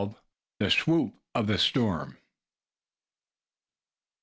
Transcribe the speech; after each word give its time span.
THE 0.57 0.71
SWOOP 0.71 1.13
OF 1.35 1.45
THE 1.45 1.59
STORM. 1.59 2.17